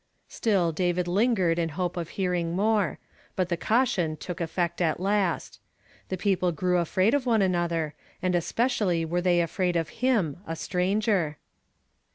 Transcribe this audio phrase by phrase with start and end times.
[0.27, 2.97] Still David lingered in liope of hearing more;
[3.35, 3.59] but th«!
[3.59, 5.59] caution took cttect at last.
[6.09, 10.55] The people grew afraid of one another, and especially were they afraid of him, a
[10.55, 11.37] stranger.